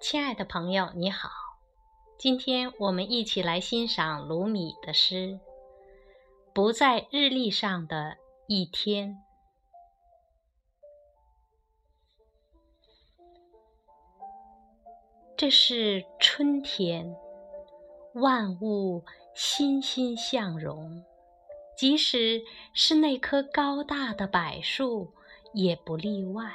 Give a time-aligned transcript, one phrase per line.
[0.00, 1.28] 亲爱的朋友，你好，
[2.16, 5.14] 今天我们一起来欣赏鲁米的诗
[6.54, 8.16] 《不在日历上的
[8.46, 9.10] 一天》。
[15.36, 17.16] 这是春天，
[18.14, 21.04] 万物欣欣向荣，
[21.76, 22.40] 即使
[22.72, 25.12] 是那棵高大的柏树，
[25.52, 26.52] 也不例外。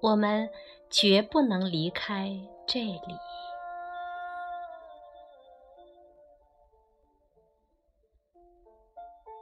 [0.00, 0.50] 我们。
[0.90, 2.36] 绝不能离开
[2.66, 3.16] 这里。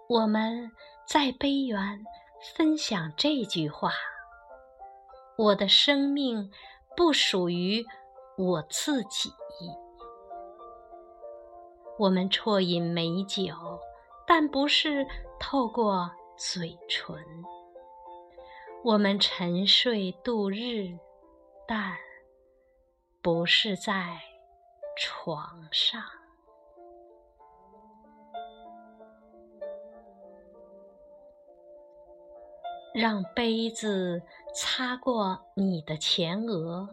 [0.08, 0.70] 我们
[1.06, 2.04] 在悲园
[2.54, 3.92] 分享这句话：
[5.36, 6.50] 我的生命
[6.96, 7.84] 不属于
[8.36, 9.30] 我自己。
[11.98, 13.54] 我们啜饮美酒，
[14.26, 15.06] 但不是
[15.40, 17.16] 透过嘴唇。
[18.84, 20.98] 我们沉睡度日。
[21.70, 21.94] 但
[23.20, 24.18] 不是在
[24.96, 26.02] 床上，
[32.94, 34.22] 让杯子
[34.54, 36.88] 擦过你的前额。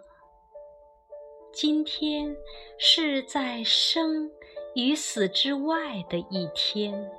[1.53, 2.35] 今天
[2.77, 4.29] 是在生
[4.73, 7.09] 与死之外的一天，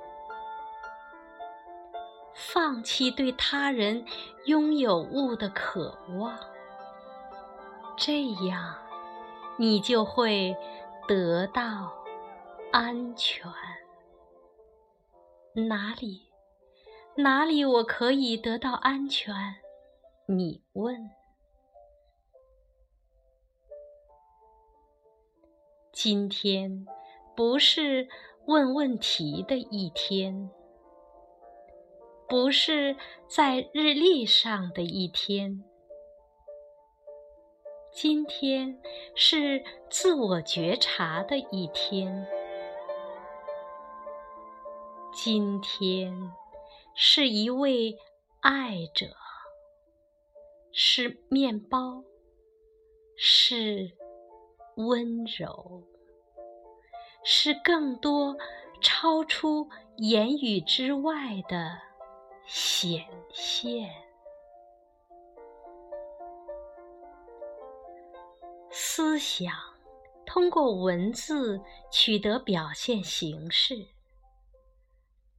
[2.35, 4.05] 放弃对他人
[4.45, 6.37] 拥有物的渴望。
[7.97, 8.75] 这样，
[9.57, 10.55] 你就会
[11.07, 11.91] 得到
[12.71, 13.51] 安全。
[15.67, 16.21] 哪里，
[17.15, 19.33] 哪里我可以得到安全？
[20.27, 21.09] 你问。
[25.91, 26.85] 今天
[27.35, 28.07] 不是
[28.45, 30.51] 问问题的一天，
[32.29, 32.95] 不是
[33.27, 35.63] 在日历上的一天。
[37.99, 38.79] 今天
[39.15, 42.27] 是自我觉察的一天。
[45.11, 46.31] 今天
[46.95, 47.97] 是一位
[48.39, 49.07] 爱者，
[50.71, 52.03] 是面包，
[53.15, 53.97] 是
[54.75, 55.81] 温柔，
[57.23, 58.37] 是更多
[58.79, 61.79] 超出言语之外的
[62.45, 63.89] 显现。
[68.69, 69.53] 思想
[70.25, 71.61] 通过文字
[71.91, 73.87] 取得表现形式，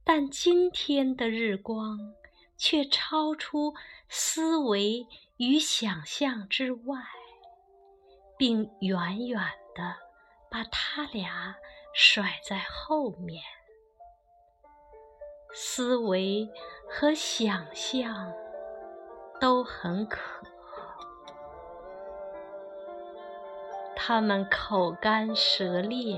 [0.03, 1.99] 但今天的日光
[2.57, 3.73] 却超出
[4.09, 5.05] 思维
[5.37, 7.01] 与想象之外，
[8.37, 9.39] 并远远
[9.75, 9.95] 的
[10.49, 11.55] 把他俩
[11.93, 13.43] 甩在后面。
[15.53, 16.49] 思维
[16.89, 18.33] 和想象
[19.39, 20.19] 都很可。
[24.01, 26.17] 他们口干舌裂，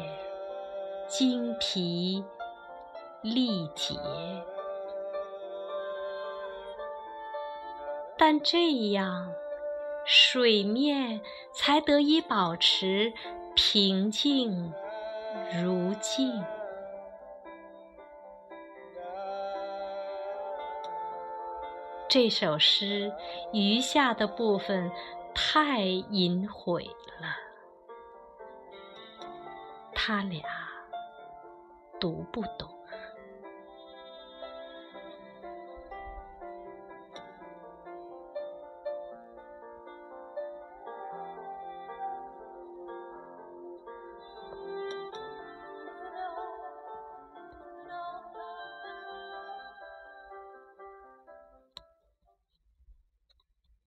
[1.08, 2.24] 精疲
[3.24, 3.96] 力竭，
[8.16, 9.34] 但这样
[10.06, 11.22] 水面
[11.56, 13.12] 才得以保持
[13.56, 14.72] 平静
[15.62, 16.32] 如镜。
[22.08, 23.12] 这首诗
[23.52, 24.92] 余下的部分
[25.34, 26.84] 太隐晦
[27.20, 27.51] 了。
[30.04, 30.42] 他俩
[32.00, 32.81] 读不懂。